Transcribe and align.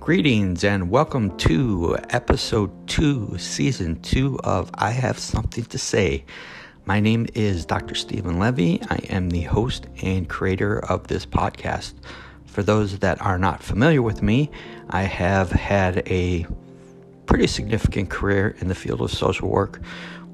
Greetings 0.00 0.64
and 0.64 0.90
welcome 0.90 1.36
to 1.36 1.98
episode 2.08 2.70
two, 2.88 3.36
season 3.36 4.00
two 4.00 4.40
of 4.44 4.70
I 4.72 4.92
Have 4.92 5.18
Something 5.18 5.64
to 5.66 5.78
Say. 5.78 6.24
My 6.86 7.00
name 7.00 7.26
is 7.34 7.66
Dr. 7.66 7.94
Steven 7.94 8.38
Levey. 8.38 8.80
I 8.88 8.96
am 9.10 9.28
the 9.28 9.42
host 9.42 9.88
and 10.02 10.26
creator 10.26 10.78
of 10.86 11.06
this 11.08 11.26
podcast. 11.26 11.92
For 12.46 12.62
those 12.62 13.00
that 13.00 13.20
are 13.20 13.38
not 13.38 13.62
familiar 13.62 14.00
with 14.00 14.22
me, 14.22 14.50
I 14.88 15.02
have 15.02 15.52
had 15.52 15.98
a 16.08 16.46
pretty 17.26 17.46
significant 17.46 18.08
career 18.08 18.56
in 18.58 18.68
the 18.68 18.74
field 18.74 19.02
of 19.02 19.10
social 19.10 19.50
work, 19.50 19.82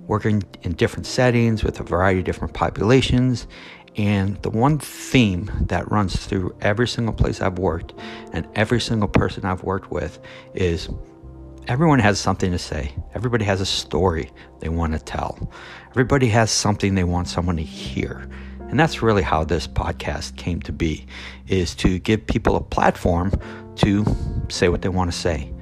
working 0.06 0.44
in 0.62 0.74
different 0.74 1.06
settings 1.06 1.64
with 1.64 1.80
a 1.80 1.82
variety 1.82 2.20
of 2.20 2.24
different 2.24 2.54
populations. 2.54 3.48
And 3.96 4.40
the 4.42 4.50
one 4.50 4.78
theme 4.78 5.50
that 5.68 5.90
runs 5.90 6.16
through 6.16 6.54
every 6.60 6.86
single 6.86 7.14
place 7.14 7.40
I've 7.40 7.58
worked 7.58 7.94
and 8.32 8.46
every 8.54 8.80
single 8.80 9.08
person 9.08 9.44
I've 9.44 9.62
worked 9.62 9.90
with 9.90 10.18
is 10.54 10.90
everyone 11.66 11.98
has 12.00 12.20
something 12.20 12.50
to 12.52 12.58
say. 12.58 12.92
Everybody 13.14 13.44
has 13.46 13.60
a 13.62 13.66
story 13.66 14.30
they 14.60 14.68
want 14.68 14.92
to 14.92 14.98
tell. 14.98 15.50
Everybody 15.90 16.28
has 16.28 16.50
something 16.50 16.94
they 16.94 17.04
want 17.04 17.28
someone 17.28 17.56
to 17.56 17.62
hear. 17.62 18.28
And 18.68 18.78
that's 18.78 19.00
really 19.00 19.22
how 19.22 19.44
this 19.44 19.66
podcast 19.66 20.36
came 20.36 20.60
to 20.62 20.72
be 20.72 21.06
is 21.48 21.74
to 21.76 21.98
give 21.98 22.26
people 22.26 22.56
a 22.56 22.60
platform 22.62 23.32
to 23.76 24.04
say 24.48 24.68
what 24.68 24.82
they 24.82 24.88
want 24.90 25.10
to 25.10 25.16
say. 25.16 25.52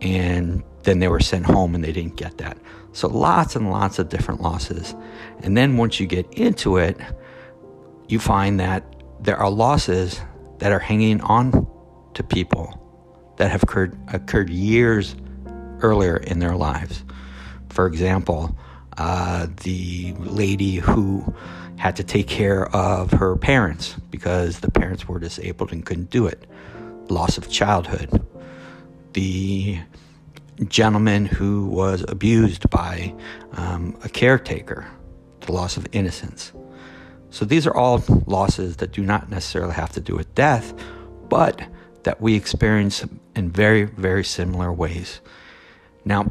and 0.00 0.62
then 0.82 0.98
they 0.98 1.08
were 1.08 1.20
sent 1.20 1.46
home 1.46 1.74
and 1.74 1.82
they 1.82 1.92
didn't 1.92 2.16
get 2.16 2.38
that. 2.38 2.58
So 2.92 3.08
lots 3.08 3.56
and 3.56 3.70
lots 3.70 3.98
of 3.98 4.08
different 4.08 4.40
losses. 4.40 4.94
And 5.42 5.56
then 5.56 5.76
once 5.76 6.00
you 6.00 6.06
get 6.06 6.26
into 6.32 6.76
it, 6.76 6.96
you 8.08 8.18
find 8.18 8.60
that 8.60 8.84
there 9.20 9.36
are 9.36 9.50
losses 9.50 10.20
that 10.58 10.72
are 10.72 10.78
hanging 10.78 11.20
on 11.22 11.66
to 12.14 12.22
people 12.22 12.82
that 13.36 13.50
have 13.50 13.62
occurred, 13.62 13.98
occurred 14.12 14.48
years 14.48 15.14
earlier 15.80 16.16
in 16.16 16.38
their 16.38 16.56
lives. 16.56 17.04
For 17.68 17.86
example, 17.86 18.56
uh, 18.98 19.46
the 19.62 20.14
lady 20.18 20.76
who 20.76 21.34
had 21.76 21.96
to 21.96 22.04
take 22.04 22.26
care 22.26 22.74
of 22.74 23.10
her 23.12 23.36
parents 23.36 23.96
because 24.10 24.60
the 24.60 24.70
parents 24.70 25.06
were 25.06 25.18
disabled 25.18 25.72
and 25.72 25.84
couldn't 25.84 26.10
do 26.10 26.26
it, 26.26 26.46
loss 27.08 27.36
of 27.36 27.50
childhood. 27.50 28.24
The 29.12 29.78
gentleman 30.68 31.26
who 31.26 31.66
was 31.66 32.04
abused 32.08 32.68
by 32.70 33.14
um, 33.52 33.96
a 34.02 34.08
caretaker, 34.08 34.86
the 35.40 35.52
loss 35.52 35.76
of 35.76 35.86
innocence. 35.92 36.52
So 37.30 37.44
these 37.44 37.66
are 37.66 37.74
all 37.74 38.02
losses 38.26 38.76
that 38.76 38.92
do 38.92 39.02
not 39.02 39.30
necessarily 39.30 39.74
have 39.74 39.92
to 39.92 40.00
do 40.00 40.16
with 40.16 40.34
death, 40.34 40.72
but 41.28 41.60
that 42.04 42.20
we 42.20 42.34
experience 42.34 43.04
in 43.34 43.50
very, 43.50 43.84
very 43.84 44.24
similar 44.24 44.72
ways. 44.72 45.20
Now, 46.04 46.30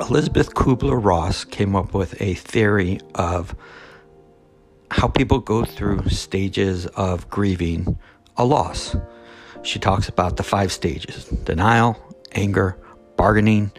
Elizabeth 0.00 0.54
Kubler 0.54 1.02
Ross 1.02 1.44
came 1.44 1.74
up 1.74 1.94
with 1.94 2.20
a 2.20 2.34
theory 2.34 3.00
of 3.14 3.56
how 4.90 5.08
people 5.08 5.38
go 5.38 5.64
through 5.64 6.08
stages 6.10 6.86
of 6.88 7.28
grieving 7.30 7.98
a 8.36 8.44
loss. 8.44 8.94
She 9.62 9.78
talks 9.78 10.08
about 10.08 10.36
the 10.36 10.42
five 10.42 10.70
stages 10.70 11.24
denial, 11.24 11.98
anger, 12.32 12.78
bargaining, 13.16 13.72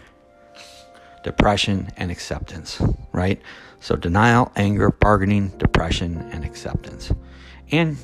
depression, 1.23 1.89
and 1.97 2.09
acceptance, 2.09 2.81
right? 3.11 3.39
So, 3.79 3.95
denial, 3.95 4.51
anger, 4.55 4.89
bargaining, 4.89 5.49
depression, 5.59 6.27
and 6.31 6.43
acceptance. 6.43 7.11
And 7.71 7.95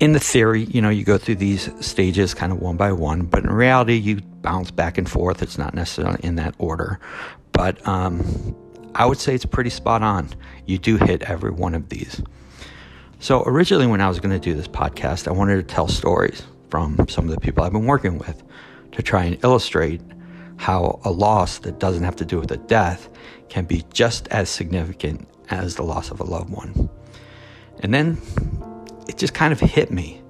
in 0.00 0.12
the 0.12 0.20
theory, 0.20 0.64
you 0.64 0.80
know, 0.80 0.90
you 0.90 1.04
go 1.04 1.18
through 1.18 1.36
these 1.36 1.70
stages 1.84 2.34
kind 2.34 2.52
of 2.52 2.60
one 2.60 2.76
by 2.76 2.92
one, 2.92 3.22
but 3.22 3.44
in 3.44 3.50
reality, 3.50 3.94
you 3.94 4.20
bounce 4.42 4.70
back 4.70 4.96
and 4.96 5.08
forth. 5.08 5.42
It's 5.42 5.58
not 5.58 5.74
necessarily 5.74 6.20
in 6.22 6.36
that 6.36 6.54
order, 6.58 7.00
but 7.52 7.86
um, 7.86 8.54
I 8.94 9.06
would 9.06 9.18
say 9.18 9.34
it's 9.34 9.44
pretty 9.44 9.70
spot 9.70 10.02
on. 10.02 10.28
You 10.66 10.78
do 10.78 10.96
hit 10.96 11.22
every 11.22 11.50
one 11.50 11.74
of 11.74 11.88
these. 11.88 12.22
So, 13.20 13.42
originally, 13.44 13.88
when 13.88 14.00
I 14.00 14.08
was 14.08 14.20
going 14.20 14.30
to 14.30 14.38
do 14.38 14.54
this 14.54 14.68
podcast, 14.68 15.26
I 15.26 15.32
wanted 15.32 15.56
to 15.56 15.62
tell 15.64 15.88
stories 15.88 16.44
from 16.70 17.04
some 17.08 17.28
of 17.28 17.34
the 17.34 17.40
people 17.40 17.64
I've 17.64 17.72
been 17.72 17.86
working 17.86 18.18
with 18.18 18.42
to 18.92 19.02
try 19.02 19.24
and 19.24 19.42
illustrate 19.42 20.00
how 20.56 21.00
a 21.04 21.10
loss 21.10 21.58
that 21.60 21.80
doesn't 21.80 22.04
have 22.04 22.16
to 22.16 22.24
do 22.24 22.38
with 22.38 22.52
a 22.52 22.56
death 22.56 23.08
can 23.48 23.64
be 23.64 23.84
just 23.92 24.28
as 24.28 24.48
significant 24.48 25.28
as 25.50 25.74
the 25.74 25.82
loss 25.82 26.12
of 26.12 26.20
a 26.20 26.24
loved 26.24 26.50
one. 26.50 26.88
And 27.80 27.92
then 27.92 28.18
it 29.08 29.16
just 29.16 29.34
kind 29.34 29.52
of 29.52 29.60
hit 29.60 29.90
me. 29.90 30.22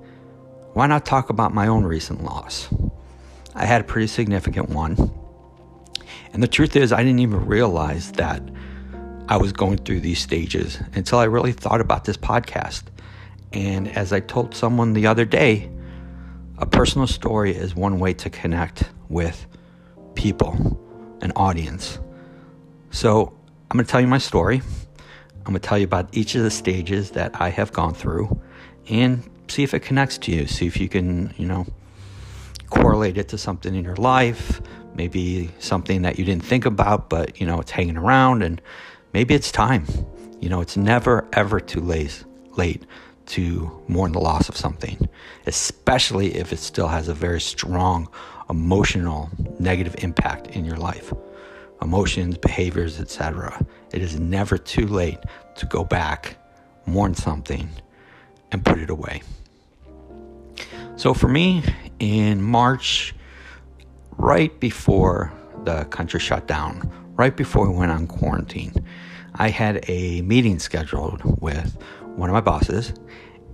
Why 0.72 0.87
not 0.87 1.05
talk 1.05 1.28
about 1.28 1.53
my 1.53 1.66
own 1.66 1.84
recent 1.84 2.22
loss? 2.22 2.69
I 3.55 3.65
had 3.65 3.81
a 3.81 3.84
pretty 3.84 4.06
significant 4.06 4.69
one. 4.69 5.12
And 6.33 6.43
the 6.43 6.49
truth 6.49 6.77
is, 6.77 6.93
I 6.93 6.99
didn't 6.99 7.19
even 7.19 7.47
realize 7.47 8.12
that 8.12 8.41
I 9.28 9.37
was 9.37 9.53
going 9.53 9.78
through 9.78 10.00
these 10.00 10.21
stages 10.21 10.78
until 10.94 11.19
I 11.19 11.25
really 11.25 11.53
thought 11.53 11.81
about 11.81 12.05
this 12.05 12.16
podcast. 12.16 12.84
And 13.53 13.89
as 13.89 14.12
I 14.12 14.21
told 14.21 14.55
someone 14.55 14.93
the 14.93 15.06
other 15.06 15.25
day, 15.25 15.71
a 16.59 16.66
personal 16.66 17.06
story 17.06 17.55
is 17.56 17.75
one 17.75 17.99
way 17.99 18.15
to 18.15 18.31
connect 18.31 18.84
with 19.09 19.47
people, 20.15 20.78
an 21.21 21.33
audience. 21.34 21.99
So 22.91 23.34
I'm 23.71 23.77
going 23.77 23.84
to 23.84 23.91
tell 23.91 24.00
you 24.00 24.06
my 24.06 24.19
story. 24.19 24.62
I'm 25.45 25.53
going 25.53 25.60
to 25.60 25.66
tell 25.66 25.78
you 25.78 25.84
about 25.84 26.16
each 26.16 26.34
of 26.34 26.43
the 26.43 26.50
stages 26.50 27.12
that 27.12 27.41
I 27.41 27.49
have 27.50 27.72
gone 27.72 27.95
through 27.95 28.41
and 28.88 29.28
see 29.49 29.62
if 29.62 29.75
it 29.75 29.81
connects 29.81 30.19
to 30.19 30.32
you. 30.32 30.47
See 30.47 30.66
if 30.66 30.78
you 30.78 30.88
can, 30.88 31.34
you 31.37 31.47
know, 31.47 31.66
correlate 32.71 33.18
it 33.18 33.28
to 33.28 33.39
something 33.39 33.74
in 33.74 33.84
your 33.84 33.97
life, 33.97 34.60
maybe 34.95 35.51
something 35.59 36.03
that 36.03 36.18
you 36.18 36.24
didn't 36.24 36.45
think 36.45 36.66
about, 36.66 37.09
but, 37.09 37.41
you 37.41 37.47
know, 37.47 37.60
it's 37.60 37.71
hanging 37.71 37.97
around 37.97 38.42
and 38.42 38.60
maybe 39.12 39.34
it's 39.34 39.51
time. 39.51 39.86
You 40.41 40.48
know, 40.48 40.60
it's 40.60 40.77
never, 40.77 41.27
ever 41.33 41.60
too 41.60 41.80
late, 41.80 42.24
late 42.57 42.84
to 43.27 43.83
mourn 43.89 44.12
the 44.12 44.21
loss 44.21 44.48
of 44.48 44.57
something, 44.57 45.09
especially 45.47 46.36
if 46.36 46.53
it 46.53 46.59
still 46.59 46.89
has 46.89 47.09
a 47.09 47.15
very 47.15 47.41
strong 47.41 48.09
emotional 48.48 49.30
negative 49.59 49.95
impact 49.98 50.48
in 50.48 50.65
your 50.65 50.77
life. 50.77 51.12
Emotions, 51.83 52.39
behaviors, 52.39 52.98
etc. 52.98 53.65
It 53.92 54.03
is 54.03 54.18
never 54.18 54.59
too 54.59 54.86
late 54.86 55.18
to 55.57 55.66
go 55.66 55.84
back, 55.84 56.36
mourn 56.86 57.15
something, 57.15 57.68
and 58.53 58.65
put 58.65 58.78
it 58.78 58.91
away. 58.91 59.22
So 60.97 61.15
for 61.15 61.28
me, 61.28 61.62
in 61.98 62.42
March, 62.42 63.15
right 64.16 64.59
before 64.59 65.33
the 65.65 65.84
country 65.84 66.18
shut 66.21 66.47
down, 66.48 66.91
right 67.15 67.36
before 67.36 67.71
we 67.71 67.77
went 67.77 67.92
on 67.92 68.06
quarantine, 68.06 68.72
I 69.34 69.50
had 69.50 69.84
a 69.89 70.22
meeting 70.22 70.59
scheduled 70.59 71.22
with 71.41 71.77
one 72.16 72.28
of 72.28 72.34
my 72.34 72.41
bosses, 72.41 72.92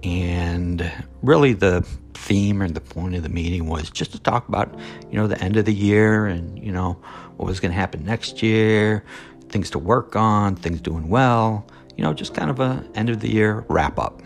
And 0.04 0.92
really, 1.22 1.54
the 1.54 1.80
theme 2.12 2.62
or 2.62 2.68
the 2.68 2.80
point 2.80 3.14
of 3.14 3.22
the 3.22 3.30
meeting 3.30 3.66
was 3.66 3.90
just 3.90 4.12
to 4.12 4.20
talk 4.20 4.46
about, 4.48 4.78
you 5.10 5.16
know, 5.16 5.26
the 5.26 5.40
end 5.42 5.56
of 5.56 5.64
the 5.64 5.72
year 5.72 6.26
and, 6.26 6.62
you 6.62 6.72
know, 6.72 6.98
what 7.36 7.46
was 7.46 7.58
going 7.58 7.72
to 7.72 7.76
happen 7.76 8.04
next 8.04 8.42
year, 8.42 9.02
things 9.48 9.70
to 9.70 9.78
work 9.78 10.14
on, 10.14 10.56
things 10.56 10.80
doing 10.80 11.08
well, 11.08 11.66
you 11.96 12.04
know, 12.04 12.12
just 12.12 12.34
kind 12.34 12.50
of 12.50 12.60
a 12.60 12.84
end 12.94 13.08
of 13.08 13.20
the 13.20 13.30
year 13.30 13.64
wrap 13.68 13.98
up. 13.98 14.22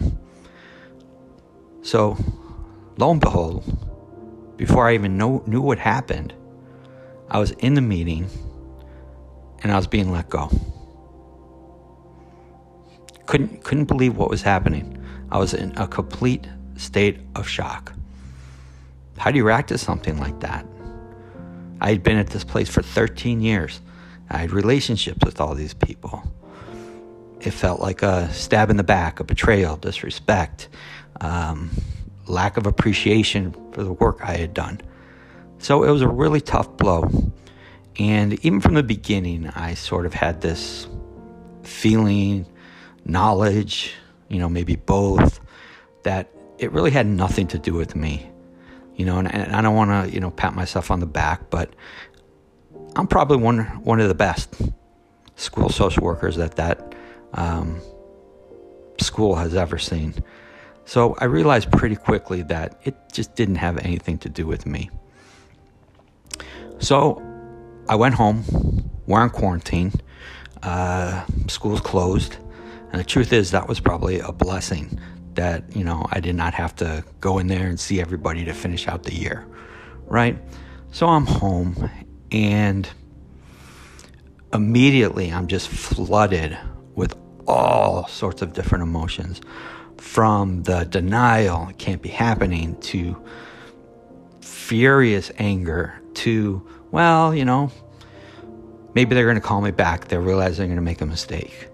So, 1.89 2.19
lo 2.99 3.13
and 3.13 3.19
behold, 3.19 3.65
before 4.59 4.87
I 4.87 4.93
even 4.93 5.17
know, 5.17 5.43
knew 5.47 5.63
what 5.63 5.79
happened, 5.79 6.35
I 7.31 7.39
was 7.39 7.53
in 7.53 7.73
the 7.73 7.81
meeting 7.81 8.29
and 9.63 9.73
I 9.73 9.77
was 9.77 9.87
being 9.87 10.13
let 10.13 10.29
go. 10.29 10.51
Couldn't 13.25 13.65
couldn't 13.65 13.87
believe 13.87 14.19
what 14.19 14.29
was 14.29 14.43
happening. 14.43 15.03
I 15.31 15.39
was 15.39 15.55
in 15.55 15.73
a 15.79 15.89
complete 15.89 16.47
state 16.77 17.21
of 17.35 17.49
shock. 17.49 17.95
How 19.17 19.31
do 19.31 19.39
you 19.39 19.47
react 19.47 19.69
to 19.69 19.79
something 19.79 20.19
like 20.19 20.41
that? 20.41 20.67
I 21.81 21.89
had 21.89 22.03
been 22.03 22.19
at 22.19 22.29
this 22.29 22.45
place 22.45 22.69
for 22.69 22.83
13 22.83 23.41
years. 23.41 23.81
I 24.29 24.37
had 24.37 24.51
relationships 24.51 25.21
with 25.25 25.41
all 25.41 25.55
these 25.55 25.73
people. 25.73 26.23
It 27.41 27.53
felt 27.53 27.81
like 27.81 28.03
a 28.03 28.31
stab 28.31 28.69
in 28.69 28.77
the 28.77 28.83
back, 28.83 29.21
a 29.21 29.25
betrayal, 29.25 29.77
disrespect, 29.77 30.69
um, 31.21 31.71
lack 32.27 32.57
of 32.57 32.67
appreciation 32.67 33.55
for 33.73 33.83
the 33.83 33.93
work 33.93 34.21
I 34.23 34.37
had 34.37 34.55
done. 34.55 34.81
So 35.59 35.83
it 35.83 35.91
was 35.91 36.03
a 36.03 36.09
really 36.09 36.41
tough 36.41 36.77
blow. 36.77 37.33
And 37.99 38.45
even 38.45 38.61
from 38.61 38.75
the 38.75 38.83
beginning, 38.83 39.49
I 39.49 39.75
sort 39.75 40.07
of 40.07 40.15
had 40.15 40.41
this 40.41 40.87
feeling, 41.63 42.47
knowledge, 43.05 43.95
you 44.29 44.39
know, 44.39 44.49
maybe 44.49 44.77
both, 44.77 45.41
that 46.05 46.31
it 46.59 46.71
really 46.73 46.91
had 46.91 47.07
nothing 47.07 47.49
to 47.49 47.59
do 47.59 47.75
with 47.75 47.97
me. 47.97 48.31
You 48.95 49.05
know, 49.05 49.19
and, 49.19 49.33
and 49.33 49.55
I 49.55 49.63
don't 49.63 49.77
want 49.77 49.91
to, 49.91 50.15
you 50.15 50.21
know, 50.21 50.31
pat 50.31 50.55
myself 50.55 50.91
on 50.91 51.01
the 51.01 51.07
back, 51.07 51.51
but 51.51 51.75
I'm 52.97 53.07
probably 53.07 53.37
one 53.37 53.61
one 53.85 54.01
of 54.01 54.09
the 54.09 54.15
best 54.15 54.61
school 55.37 55.69
social 55.69 56.03
workers 56.03 56.37
that 56.37 56.57
that 56.57 56.95
um, 57.35 57.81
school 59.01 59.37
has 59.37 59.55
ever 59.55 59.79
seen. 59.79 60.15
So 60.89 61.15
I 61.19 61.27
realized 61.27 61.71
pretty 61.71 61.97
quickly 61.97 62.41
that 62.45 62.81
it 62.83 62.97
just 63.13 63.35
didn't 63.35 63.57
have 63.57 63.77
anything 63.77 64.17
to 64.21 64.31
do 64.31 64.47
with 64.47 64.65
me. 64.65 64.89
So 66.79 67.23
I 67.91 67.95
went 67.95 68.15
home. 68.15 68.43
We're 69.07 69.23
in 69.23 69.29
quarantine. 69.29 69.93
Uh, 70.63 71.27
school's 71.47 71.83
closed. 71.83 72.39
And 72.91 72.99
the 72.99 73.05
truth 73.05 73.35
is, 73.35 73.51
that 73.51 73.69
was 73.69 73.81
probably 73.81 74.21
a 74.21 74.33
blessing 74.33 74.99
that, 75.35 75.77
you 75.77 75.85
know, 75.85 76.07
I 76.11 76.21
did 76.21 76.37
not 76.37 76.55
have 76.55 76.75
to 76.77 77.05
go 77.21 77.39
in 77.39 77.49
there 77.49 77.67
and 77.67 77.79
see 77.79 78.01
everybody 78.01 78.47
to 78.47 78.55
finish 78.55 78.89
out 78.89 79.03
the 79.03 79.15
year. 79.15 79.47
Right? 80.07 80.39
So 80.91 81.07
I'm 81.07 81.27
home 81.27 81.91
and 82.33 82.89
immediately 84.55 85.31
I'm 85.35 85.49
just 85.49 85.69
flooded 85.69 86.57
with 86.95 87.15
all 87.47 88.07
sorts 88.09 88.41
of 88.41 88.55
different 88.55 88.85
emotions 88.85 89.43
from 89.99 90.63
the 90.63 90.85
denial, 90.85 91.69
it 91.69 91.79
can't 91.79 92.03
be 92.03 92.09
happening, 92.09 92.79
to 92.81 93.23
furious 94.41 95.31
anger, 95.39 96.01
to, 96.15 96.67
well, 96.91 97.35
you 97.35 97.45
know, 97.45 97.71
maybe 98.95 99.15
they're 99.15 99.25
going 99.25 99.37
to 99.37 99.41
call 99.41 99.61
me 99.61 99.71
back. 99.71 100.09
They 100.09 100.19
realize 100.19 100.57
they're 100.57 100.67
going 100.67 100.77
to 100.77 100.83
make 100.83 101.01
a 101.01 101.07
mistake. 101.07 101.69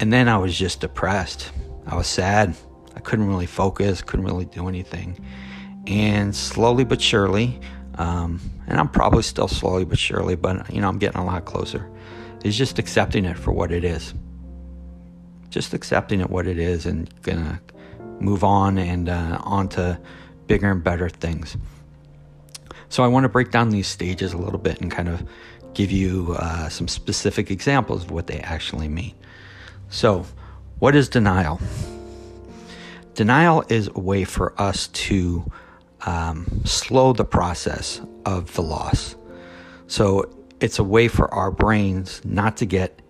And 0.00 0.12
then 0.12 0.28
I 0.28 0.36
was 0.38 0.58
just 0.58 0.80
depressed. 0.80 1.52
I 1.86 1.96
was 1.96 2.06
sad. 2.06 2.54
I 2.96 3.00
couldn't 3.00 3.26
really 3.26 3.46
focus, 3.46 4.02
couldn't 4.02 4.26
really 4.26 4.44
do 4.44 4.68
anything. 4.68 5.18
And 5.86 6.34
slowly 6.34 6.84
but 6.84 7.00
surely, 7.00 7.60
um, 7.96 8.40
and 8.66 8.78
I'm 8.78 8.88
probably 8.88 9.22
still 9.22 9.48
slowly 9.48 9.84
but 9.84 9.98
surely, 9.98 10.36
but 10.36 10.72
you 10.72 10.80
know, 10.80 10.88
I'm 10.88 10.98
getting 10.98 11.20
a 11.20 11.24
lot 11.24 11.44
closer, 11.44 11.88
is 12.44 12.56
just 12.56 12.78
accepting 12.78 13.24
it 13.24 13.38
for 13.38 13.52
what 13.52 13.70
it 13.70 13.84
is. 13.84 14.14
Just 15.54 15.72
accepting 15.72 16.20
it 16.20 16.30
what 16.30 16.48
it 16.48 16.58
is 16.58 16.84
and 16.84 17.08
gonna 17.22 17.60
move 18.18 18.42
on 18.42 18.76
and 18.76 19.08
uh, 19.08 19.38
on 19.44 19.68
to 19.68 20.00
bigger 20.48 20.68
and 20.68 20.82
better 20.82 21.08
things. 21.08 21.56
So 22.88 23.04
I 23.04 23.06
want 23.06 23.22
to 23.22 23.28
break 23.28 23.52
down 23.52 23.70
these 23.70 23.86
stages 23.86 24.32
a 24.32 24.36
little 24.36 24.58
bit 24.58 24.80
and 24.80 24.90
kind 24.90 25.08
of 25.08 25.22
give 25.72 25.92
you 25.92 26.34
uh, 26.40 26.68
some 26.68 26.88
specific 26.88 27.52
examples 27.52 28.02
of 28.02 28.10
what 28.10 28.26
they 28.26 28.40
actually 28.40 28.88
mean. 28.88 29.14
So, 29.90 30.26
what 30.80 30.96
is 30.96 31.08
denial? 31.08 31.60
Denial 33.14 33.62
is 33.68 33.88
a 33.94 34.00
way 34.00 34.24
for 34.24 34.60
us 34.60 34.88
to 34.88 35.48
um, 36.04 36.62
slow 36.64 37.12
the 37.12 37.24
process 37.24 38.00
of 38.26 38.52
the 38.54 38.62
loss. 38.62 39.14
So, 39.86 40.28
it's 40.58 40.80
a 40.80 40.84
way 40.84 41.06
for 41.06 41.32
our 41.32 41.52
brains 41.52 42.20
not 42.24 42.56
to 42.56 42.66
get 42.66 43.00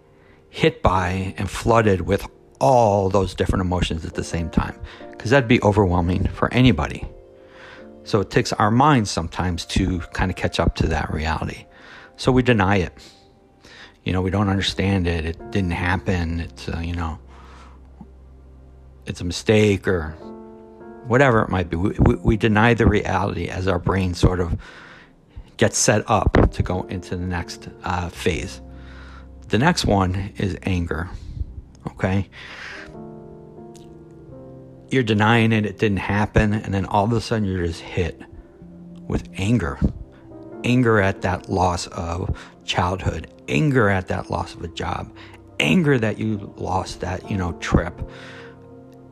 hit 0.55 0.83
by 0.83 1.35
and 1.37 1.51
flooded 1.51 2.03
with 2.03 2.27
all 2.61 3.09
those 3.09 3.35
different 3.35 3.61
emotions 3.63 4.05
at 4.05 4.15
the 4.15 4.25
same 4.25 4.49
time, 4.49 4.79
because 5.11 5.31
that'd 5.31 5.49
be 5.49 5.61
overwhelming 5.63 6.29
for 6.29 6.53
anybody. 6.55 7.07
So, 8.05 8.21
it 8.21 8.31
takes 8.31 8.53
our 8.53 8.71
minds 8.71 9.11
sometimes 9.11 9.65
to 9.67 10.01
kind 10.13 10.31
of 10.31 10.37
catch 10.37 10.61
up 10.61 10.75
to 10.77 10.87
that 10.89 11.13
reality. 11.13 11.67
So, 12.17 12.31
we 12.31 12.43
deny 12.43 12.77
it 12.77 12.93
you 14.05 14.13
know, 14.13 14.21
we 14.21 14.31
don't 14.31 14.49
understand 14.49 15.07
it. 15.07 15.25
It 15.25 15.51
didn't 15.51 15.73
happen. 15.73 16.41
It's, 16.41 16.69
uh, 16.69 16.79
you 16.79 16.95
know, 16.95 17.19
it's 19.07 19.21
a 19.21 19.25
mistake 19.25 19.89
or 19.89 20.11
whatever 21.07 21.43
it 21.43 21.49
might 21.49 21.71
be. 21.71 21.77
We, 21.77 21.97
we, 21.99 22.15
we, 22.17 22.37
deny 22.37 22.75
the 22.75 22.87
reality 22.87 23.49
as 23.49 23.67
our 23.67 23.79
brain 23.79 24.15
sort 24.15 24.41
of 24.41 24.59
gets 25.57 25.79
set 25.79 26.09
up 26.09 26.51
to 26.53 26.63
go 26.63 26.83
into 26.83 27.17
the 27.17 27.27
next 27.27 27.69
uh, 27.83 28.09
phase. 28.11 28.61
The 29.49 29.59
next 29.59 29.85
one 29.85 30.33
is 30.37 30.57
anger. 30.63 31.09
Okay. 31.89 32.29
You're 34.91 35.03
denying 35.03 35.53
it, 35.53 35.67
it 35.67 35.79
didn't 35.79 35.99
happen, 35.99 36.53
and 36.53 36.73
then 36.73 36.87
all 36.87 37.05
of 37.05 37.13
a 37.13 37.21
sudden 37.21 37.47
you're 37.47 37.67
just 37.67 37.81
hit 37.81 38.21
with 39.09 39.29
anger. 39.37 39.79
Anger 40.63 41.01
at 41.01 41.23
that 41.23 41.49
loss 41.49 41.87
of 41.89 42.39
childhood, 42.65 43.33
anger 43.49 43.89
at 43.89 44.09
that 44.09 44.31
loss 44.31 44.55
of 44.55 44.63
a 44.63 44.69
job, 44.69 45.15
anger 45.61 45.99
that 45.99 46.19
you 46.19 46.53
lost 46.57 47.01
that, 47.01 47.31
you 47.31 47.37
know, 47.37 47.53
trip, 47.55 48.09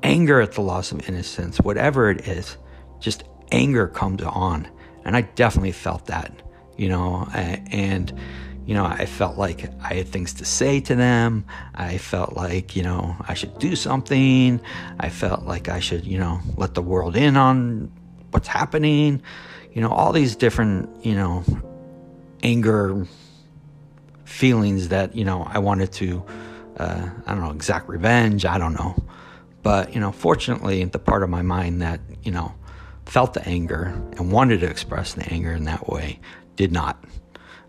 anger 0.02 0.40
at 0.40 0.52
the 0.52 0.60
loss 0.60 0.92
of 0.92 1.08
innocence, 1.08 1.58
whatever 1.58 2.10
it 2.10 2.26
is, 2.26 2.56
just 3.00 3.24
anger 3.50 3.88
comes 3.88 4.22
on. 4.22 4.68
And 5.04 5.16
I 5.16 5.22
definitely 5.22 5.72
felt 5.72 6.06
that, 6.06 6.42
you 6.76 6.88
know, 6.88 7.28
and, 7.34 8.18
you 8.66 8.74
know, 8.74 8.84
I 8.84 9.06
felt 9.06 9.36
like 9.36 9.70
I 9.82 9.94
had 9.94 10.08
things 10.08 10.34
to 10.34 10.44
say 10.44 10.80
to 10.80 10.94
them. 10.94 11.44
I 11.74 11.98
felt 11.98 12.34
like, 12.34 12.76
you 12.76 12.82
know, 12.82 13.16
I 13.20 13.34
should 13.34 13.58
do 13.58 13.74
something. 13.76 14.60
I 15.00 15.08
felt 15.08 15.44
like 15.44 15.68
I 15.68 15.80
should, 15.80 16.04
you 16.04 16.18
know, 16.18 16.40
let 16.56 16.74
the 16.74 16.82
world 16.82 17.16
in 17.16 17.36
on 17.36 17.90
what's 18.30 18.48
happening. 18.48 19.22
You 19.72 19.80
know, 19.80 19.90
all 19.90 20.12
these 20.12 20.36
different, 20.36 21.04
you 21.04 21.14
know, 21.14 21.44
anger 22.42 23.06
feelings 24.32 24.88
that 24.88 25.14
you 25.14 25.24
know 25.24 25.46
I 25.48 25.58
wanted 25.58 25.92
to 25.92 26.24
uh, 26.78 27.08
I 27.26 27.34
don't 27.34 27.42
know 27.42 27.50
exact 27.50 27.88
revenge 27.88 28.44
I 28.44 28.58
don't 28.58 28.74
know 28.74 28.96
but 29.62 29.94
you 29.94 30.00
know 30.00 30.10
fortunately 30.10 30.82
the 30.84 30.98
part 30.98 31.22
of 31.22 31.28
my 31.28 31.42
mind 31.42 31.82
that 31.82 32.00
you 32.22 32.32
know 32.32 32.54
felt 33.06 33.34
the 33.34 33.46
anger 33.46 33.86
and 34.16 34.32
wanted 34.32 34.60
to 34.60 34.66
express 34.70 35.14
the 35.14 35.30
anger 35.30 35.52
in 35.52 35.64
that 35.64 35.88
way 35.88 36.18
did 36.56 36.72
not 36.72 37.04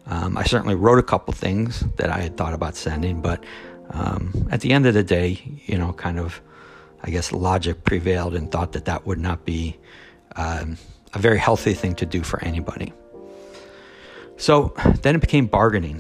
um, 0.06 0.38
I 0.38 0.44
certainly 0.44 0.76
wrote 0.76 1.00
a 1.00 1.04
couple 1.04 1.34
things 1.34 1.82
that 1.98 2.10
I 2.10 2.20
had 2.20 2.38
thought 2.38 2.54
about 2.54 2.76
sending 2.76 3.22
but 3.22 3.44
um, 3.92 4.48
at 4.52 4.62
the 4.62 4.72
end 4.72 4.86
of 4.86 4.94
the 4.94 5.04
day 5.04 5.42
you 5.66 5.78
know 5.78 5.94
kind 5.94 6.20
of 6.20 6.42
I 7.04 7.10
guess 7.10 7.34
logic 7.34 7.84
prevailed 7.84 8.34
and 8.34 8.50
thought 8.50 8.72
that 8.74 8.86
that 8.86 9.06
would 9.06 9.20
not 9.20 9.44
be 9.46 9.78
um, 10.38 10.78
a 11.14 11.20
very 11.20 11.38
healthy 11.38 11.74
thing 11.74 11.96
to 11.96 12.06
do 12.06 12.24
for 12.24 12.42
anybody. 12.44 12.94
So 14.38 14.74
then 15.02 15.16
it 15.16 15.22
became 15.22 15.48
bargaining. 15.48 16.00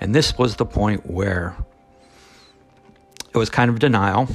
And 0.00 0.14
this 0.14 0.36
was 0.36 0.56
the 0.56 0.66
point 0.66 1.08
where 1.08 1.56
it 3.32 3.38
was 3.38 3.48
kind 3.48 3.70
of 3.70 3.78
denial. 3.78 4.28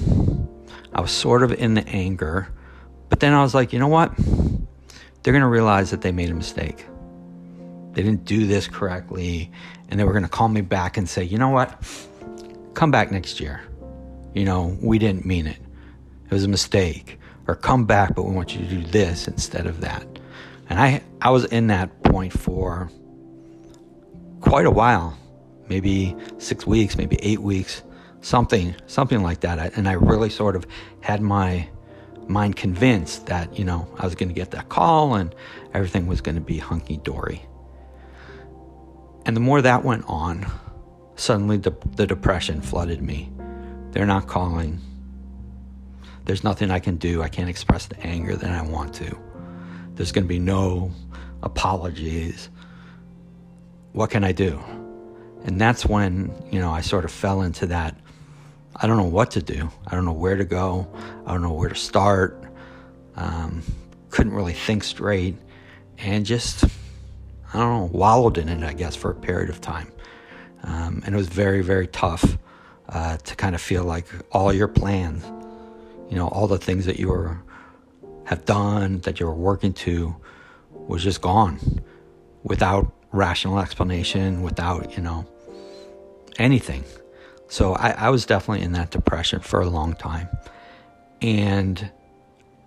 I 0.93 1.01
was 1.01 1.11
sort 1.11 1.43
of 1.43 1.51
in 1.51 1.73
the 1.73 1.87
anger. 1.87 2.47
But 3.09 3.19
then 3.19 3.33
I 3.33 3.41
was 3.43 3.53
like, 3.53 3.73
you 3.73 3.79
know 3.79 3.87
what? 3.87 4.15
They're 4.17 5.33
going 5.33 5.41
to 5.41 5.47
realize 5.47 5.91
that 5.91 6.01
they 6.01 6.11
made 6.11 6.29
a 6.29 6.33
mistake. 6.33 6.85
They 7.93 8.03
didn't 8.03 8.25
do 8.25 8.45
this 8.45 8.67
correctly. 8.67 9.51
And 9.89 9.99
they 9.99 10.03
were 10.03 10.13
going 10.13 10.23
to 10.23 10.29
call 10.29 10.47
me 10.47 10.61
back 10.61 10.97
and 10.97 11.09
say, 11.09 11.23
you 11.23 11.37
know 11.37 11.49
what? 11.49 11.81
Come 12.73 12.91
back 12.91 13.11
next 13.11 13.39
year. 13.39 13.61
You 14.33 14.45
know, 14.45 14.77
we 14.81 14.97
didn't 14.97 15.25
mean 15.25 15.47
it. 15.47 15.57
It 16.25 16.33
was 16.33 16.43
a 16.43 16.49
mistake. 16.49 17.19
Or 17.47 17.55
come 17.55 17.85
back, 17.85 18.15
but 18.15 18.23
we 18.23 18.33
want 18.33 18.55
you 18.55 18.61
to 18.61 18.67
do 18.67 18.81
this 18.83 19.27
instead 19.27 19.65
of 19.65 19.81
that. 19.81 20.05
And 20.69 20.79
I, 20.79 21.01
I 21.21 21.31
was 21.31 21.45
in 21.45 21.67
that 21.67 22.03
point 22.03 22.31
for 22.31 22.89
quite 24.39 24.65
a 24.65 24.71
while 24.71 25.17
maybe 25.71 26.13
six 26.37 26.67
weeks, 26.67 26.97
maybe 26.97 27.17
eight 27.21 27.39
weeks, 27.39 27.81
something, 28.19 28.75
something 28.87 29.23
like 29.23 29.39
that. 29.39 29.77
And 29.77 29.87
I 29.87 29.93
really 29.93 30.29
sort 30.29 30.57
of 30.57 30.67
had 30.99 31.21
my 31.21 31.67
mind 32.27 32.57
convinced 32.57 33.27
that, 33.27 33.57
you 33.57 33.63
know, 33.63 33.87
I 33.97 34.05
was 34.05 34.13
going 34.13 34.27
to 34.27 34.35
get 34.35 34.51
that 34.51 34.67
call 34.67 35.15
and 35.15 35.33
everything 35.73 36.07
was 36.07 36.19
going 36.19 36.35
to 36.35 36.41
be 36.41 36.57
hunky 36.57 36.97
dory. 36.97 37.45
And 39.25 39.35
the 39.35 39.41
more 39.41 39.61
that 39.61 39.83
went 39.83 40.05
on, 40.07 40.45
suddenly 41.15 41.57
the, 41.57 41.75
the 41.95 42.07
depression 42.07 42.61
flooded 42.61 43.01
me. 43.01 43.31
They're 43.91 44.05
not 44.05 44.27
calling. 44.27 44.79
There's 46.25 46.43
nothing 46.43 46.71
I 46.71 46.79
can 46.79 46.97
do. 46.97 47.21
I 47.21 47.29
can't 47.29 47.49
express 47.49 47.87
the 47.87 47.99
anger 48.01 48.35
that 48.35 48.51
I 48.51 48.61
want 48.61 48.93
to. 48.95 49.17
There's 49.95 50.11
going 50.11 50.23
to 50.23 50.29
be 50.29 50.39
no 50.39 50.91
apologies. 51.43 52.49
What 53.93 54.09
can 54.09 54.23
I 54.23 54.31
do? 54.31 54.59
And 55.43 55.59
that's 55.59 55.85
when, 55.85 56.33
you 56.51 56.59
know, 56.59 56.71
I 56.71 56.81
sort 56.81 57.03
of 57.03 57.11
fell 57.11 57.41
into 57.41 57.65
that 57.67 57.95
I 58.75 58.87
don't 58.87 58.97
know 58.97 59.03
what 59.03 59.31
to 59.31 59.41
do. 59.41 59.69
I 59.85 59.95
don't 59.95 60.05
know 60.05 60.13
where 60.13 60.35
to 60.35 60.45
go. 60.45 60.87
I 61.25 61.33
don't 61.33 61.41
know 61.41 61.53
where 61.53 61.69
to 61.69 61.75
start. 61.75 62.43
Um, 63.15 63.63
couldn't 64.09 64.33
really 64.33 64.53
think 64.53 64.83
straight 64.83 65.35
and 65.97 66.25
just, 66.25 66.65
I 67.53 67.59
don't 67.59 67.79
know, 67.79 67.89
wallowed 67.97 68.37
in 68.37 68.49
it, 68.49 68.63
I 68.63 68.73
guess, 68.73 68.95
for 68.95 69.11
a 69.11 69.15
period 69.15 69.49
of 69.49 69.59
time. 69.59 69.91
Um, 70.63 71.01
and 71.05 71.13
it 71.13 71.17
was 71.17 71.27
very, 71.27 71.61
very 71.61 71.87
tough 71.87 72.37
uh, 72.89 73.17
to 73.17 73.35
kind 73.35 73.55
of 73.55 73.61
feel 73.61 73.83
like 73.83 74.05
all 74.31 74.53
your 74.53 74.67
plans, 74.67 75.23
you 76.09 76.15
know, 76.15 76.27
all 76.27 76.47
the 76.47 76.57
things 76.57 76.85
that 76.85 76.99
you 76.99 77.09
were 77.09 77.41
have 78.25 78.45
done, 78.45 78.99
that 78.99 79.19
you 79.19 79.25
were 79.25 79.35
working 79.35 79.73
to, 79.73 80.15
was 80.71 81.03
just 81.03 81.21
gone 81.21 81.59
without 82.43 82.91
rational 83.11 83.59
explanation, 83.59 84.41
without, 84.41 84.95
you 84.95 85.03
know, 85.03 85.25
anything. 86.37 86.83
So 87.49 87.73
I, 87.73 87.89
I 87.91 88.09
was 88.09 88.25
definitely 88.25 88.63
in 88.63 88.71
that 88.73 88.91
depression 88.91 89.41
for 89.41 89.59
a 89.59 89.69
long 89.69 89.93
time. 89.95 90.29
And 91.21 91.91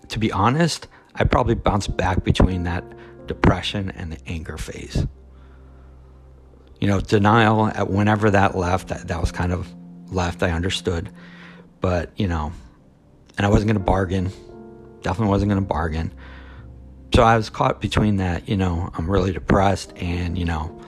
to 0.08 0.18
be 0.18 0.30
honest, 0.30 0.88
I 1.14 1.24
probably 1.24 1.54
bounced 1.54 1.96
back 1.96 2.22
between 2.24 2.64
that 2.64 2.84
depression 3.26 3.90
and 3.90 4.12
the 4.12 4.18
anger 4.26 4.58
phase. 4.58 5.06
You 6.80 6.88
know, 6.88 7.00
denial 7.00 7.66
at 7.68 7.90
whenever 7.90 8.30
that 8.30 8.56
left, 8.56 8.88
that, 8.88 9.08
that 9.08 9.20
was 9.20 9.32
kind 9.32 9.52
of 9.52 9.68
left, 10.10 10.42
I 10.42 10.50
understood. 10.50 11.10
But, 11.80 12.12
you 12.16 12.28
know, 12.28 12.52
and 13.36 13.46
I 13.46 13.48
wasn't 13.48 13.68
going 13.68 13.78
to 13.78 13.84
bargain. 13.84 14.30
Definitely 15.02 15.30
wasn't 15.30 15.50
going 15.50 15.62
to 15.62 15.68
bargain. 15.68 16.12
So 17.14 17.22
I 17.22 17.36
was 17.36 17.48
caught 17.48 17.80
between 17.80 18.16
that, 18.16 18.48
you 18.48 18.56
know, 18.56 18.90
I'm 18.94 19.10
really 19.10 19.32
depressed 19.32 19.92
and, 19.96 20.36
you 20.36 20.44
know, 20.44 20.80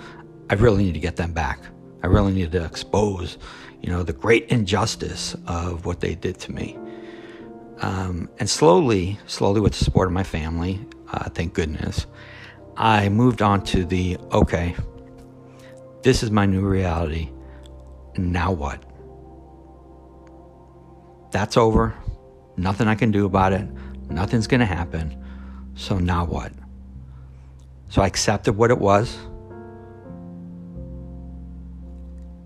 I 0.50 0.54
really 0.54 0.84
need 0.84 0.94
to 0.94 1.00
get 1.00 1.16
them 1.16 1.32
back. 1.32 1.60
I 2.02 2.08
really 2.08 2.32
need 2.32 2.52
to 2.52 2.64
expose 2.64 3.38
you 3.86 3.92
know, 3.92 4.02
the 4.02 4.12
great 4.12 4.48
injustice 4.48 5.36
of 5.46 5.86
what 5.86 6.00
they 6.00 6.16
did 6.16 6.38
to 6.40 6.52
me. 6.52 6.76
Um, 7.82 8.28
and 8.38 8.50
slowly, 8.50 9.18
slowly, 9.26 9.60
with 9.60 9.74
the 9.74 9.84
support 9.84 10.08
of 10.08 10.12
my 10.12 10.24
family, 10.24 10.80
uh, 11.12 11.28
thank 11.30 11.54
goodness, 11.54 12.06
I 12.76 13.08
moved 13.08 13.42
on 13.42 13.62
to 13.64 13.84
the 13.84 14.18
okay, 14.32 14.74
this 16.02 16.22
is 16.22 16.30
my 16.30 16.46
new 16.46 16.66
reality. 16.66 17.30
Now 18.16 18.52
what? 18.52 18.82
That's 21.32 21.56
over. 21.56 21.94
Nothing 22.56 22.88
I 22.88 22.94
can 22.94 23.10
do 23.10 23.26
about 23.26 23.52
it. 23.52 23.68
Nothing's 24.08 24.46
going 24.46 24.60
to 24.60 24.66
happen. 24.66 25.22
So 25.74 25.98
now 25.98 26.24
what? 26.24 26.52
So 27.88 28.00
I 28.00 28.06
accepted 28.06 28.56
what 28.56 28.70
it 28.70 28.78
was. 28.78 29.16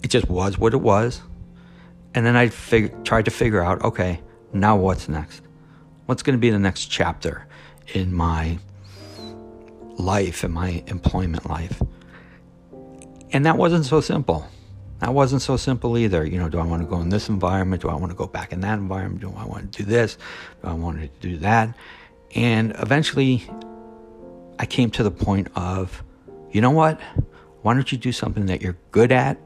it 0.02 0.09
just 0.09 0.29
was 0.29 0.59
what 0.59 0.75
it 0.75 0.81
was. 0.81 1.23
And 2.14 2.26
then 2.26 2.37
I 2.37 2.49
fig- 2.49 3.05
tried 3.05 3.26
to 3.26 3.31
figure 3.31 3.62
out 3.62 3.83
okay, 3.85 4.21
now 4.52 4.76
what's 4.76 5.09
next? 5.09 5.43
What's 6.07 6.23
going 6.23 6.35
to 6.35 6.40
be 6.40 6.50
the 6.50 6.59
next 6.59 6.87
chapter 6.87 7.47
in 7.94 8.12
my 8.12 8.59
life, 9.97 10.44
in 10.44 10.52
my 10.52 10.82
employment 10.87 11.49
life? 11.49 11.82
And 13.32 13.47
that 13.47 13.56
wasn't 13.56 13.85
so 13.87 14.00
simple. 14.00 14.47
That 14.99 15.14
wasn't 15.14 15.42
so 15.42 15.56
simple 15.56 15.97
either. 15.97 16.25
You 16.25 16.38
know, 16.38 16.49
do 16.49 16.59
I 16.59 16.64
want 16.64 16.82
to 16.82 16.88
go 16.88 17.00
in 17.00 17.09
this 17.09 17.28
environment? 17.28 17.82
Do 17.82 17.88
I 17.88 17.94
want 17.94 18.11
to 18.12 18.16
go 18.16 18.26
back 18.26 18.52
in 18.52 18.61
that 18.61 18.78
environment? 18.78 19.20
Do 19.23 19.32
I 19.37 19.44
want 19.44 19.73
to 19.73 19.82
do 19.82 19.88
this? 19.88 20.18
Do 20.62 20.68
I 20.68 20.75
want 20.75 21.00
to 21.00 21.09
do 21.20 21.38
that? 21.38 21.75
And 22.35 22.75
eventually, 22.78 23.49
I 24.59 24.66
came 24.66 24.90
to 24.92 25.02
the 25.02 25.11
point 25.11 25.49
of, 25.56 26.02
you 26.50 26.61
know 26.61 26.70
what? 26.70 27.00
Why 27.62 27.75
don't 27.75 27.90
you 27.90 27.99
do 27.99 28.12
something 28.12 28.47
that 28.47 28.62
you're 28.62 28.76
good 28.90 29.12
at? 29.12 29.38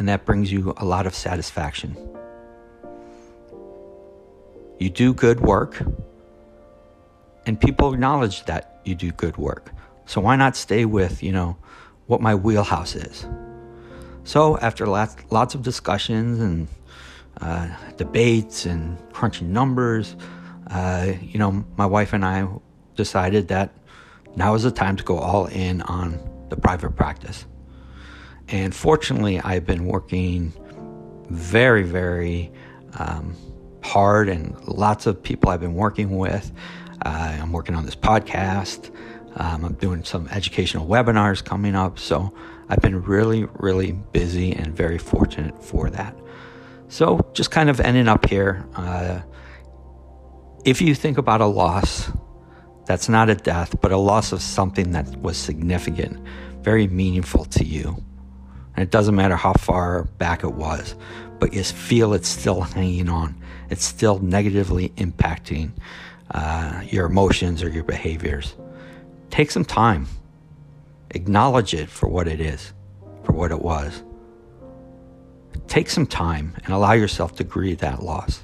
and 0.00 0.08
that 0.08 0.24
brings 0.24 0.50
you 0.50 0.72
a 0.78 0.84
lot 0.84 1.06
of 1.06 1.14
satisfaction. 1.14 1.94
You 4.78 4.88
do 4.88 5.12
good 5.12 5.40
work, 5.40 5.82
and 7.46 7.60
people 7.60 7.92
acknowledge 7.92 8.44
that 8.44 8.80
you 8.84 8.94
do 8.94 9.10
good 9.12 9.36
work. 9.36 9.72
So 10.06 10.20
why 10.20 10.36
not 10.36 10.56
stay 10.56 10.84
with, 10.84 11.22
you 11.22 11.32
know, 11.32 11.56
what 12.06 12.20
my 12.20 12.34
wheelhouse 12.34 12.94
is? 12.94 13.26
So 14.24 14.58
after 14.58 14.86
lots, 14.86 15.16
lots 15.30 15.54
of 15.54 15.62
discussions 15.62 16.40
and 16.40 16.68
uh, 17.40 17.68
debates 17.96 18.66
and 18.66 18.98
crunching 19.12 19.52
numbers, 19.52 20.16
uh, 20.68 21.12
you 21.22 21.38
know, 21.38 21.64
my 21.76 21.86
wife 21.86 22.12
and 22.12 22.24
I 22.24 22.48
decided 22.96 23.48
that 23.48 23.74
now 24.36 24.54
is 24.54 24.62
the 24.62 24.70
time 24.70 24.96
to 24.96 25.04
go 25.04 25.18
all 25.18 25.46
in 25.46 25.82
on 25.82 26.18
the 26.48 26.56
private 26.56 26.96
practice. 26.96 27.46
And 28.48 28.74
fortunately, 28.74 29.40
I've 29.40 29.64
been 29.64 29.86
working 29.86 30.52
very, 31.28 31.84
very 31.84 32.52
um, 32.98 33.36
hard, 33.82 34.28
and 34.28 34.60
lots 34.66 35.06
of 35.06 35.22
people 35.22 35.50
I've 35.50 35.60
been 35.60 35.74
working 35.74 36.18
with. 36.18 36.50
Uh, 37.04 37.38
I'm 37.40 37.52
working 37.52 37.74
on 37.74 37.86
this 37.86 37.96
podcast. 37.96 38.94
Um, 39.36 39.64
I'm 39.64 39.74
doing 39.74 40.04
some 40.04 40.28
educational 40.28 40.86
webinars 40.86 41.44
coming 41.44 41.74
up. 41.74 41.98
So 41.98 42.34
I've 42.68 42.80
been 42.80 43.02
really, 43.02 43.44
really 43.54 43.92
busy 43.92 44.52
and 44.52 44.74
very 44.74 44.98
fortunate 44.98 45.62
for 45.62 45.90
that. 45.90 46.16
So 46.88 47.30
just 47.32 47.50
kind 47.50 47.70
of 47.70 47.80
ending 47.80 48.08
up 48.08 48.28
here. 48.28 48.66
Uh, 48.74 49.20
if 50.64 50.82
you 50.82 50.94
think 50.94 51.18
about 51.18 51.40
a 51.40 51.46
loss, 51.46 52.10
that's 52.86 53.08
not 53.08 53.30
a 53.30 53.34
death, 53.34 53.80
but 53.80 53.92
a 53.92 53.96
loss 53.96 54.32
of 54.32 54.42
something 54.42 54.92
that 54.92 55.06
was 55.16 55.36
significant, 55.36 56.20
very 56.62 56.88
meaningful 56.88 57.44
to 57.46 57.64
you. 57.64 58.02
And 58.74 58.82
it 58.82 58.90
doesn't 58.90 59.14
matter 59.14 59.36
how 59.36 59.52
far 59.54 60.04
back 60.04 60.42
it 60.42 60.52
was, 60.52 60.96
but 61.38 61.54
you 61.54 61.62
feel 61.62 62.12
it's 62.12 62.28
still 62.28 62.62
hanging 62.62 63.08
on. 63.08 63.40
It's 63.70 63.84
still 63.84 64.18
negatively 64.18 64.90
impacting 64.90 65.72
uh, 66.32 66.82
your 66.86 67.06
emotions 67.06 67.62
or 67.62 67.68
your 67.68 67.84
behaviors. 67.84 68.54
Take 69.30 69.50
some 69.50 69.64
time. 69.64 70.06
Acknowledge 71.10 71.74
it 71.74 71.88
for 71.88 72.08
what 72.08 72.28
it 72.28 72.40
is, 72.40 72.72
for 73.24 73.32
what 73.32 73.50
it 73.50 73.60
was. 73.60 74.02
Take 75.66 75.90
some 75.90 76.06
time 76.06 76.54
and 76.64 76.72
allow 76.74 76.92
yourself 76.92 77.34
to 77.36 77.44
grieve 77.44 77.78
that 77.78 78.02
loss. 78.02 78.42